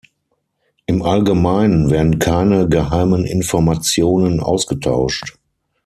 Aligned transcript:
Im 0.87 1.03
Allgemeinen 1.03 1.91
werden 1.91 2.17
keine 2.17 2.67
geheimen 2.67 3.23
Informationen 3.23 4.39
ausgetauscht. 4.39 5.37